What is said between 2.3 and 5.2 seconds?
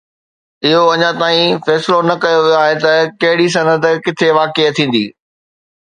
ويو آهي ته ڪهڙي صنعت ڪٿي واقع ٿيندي.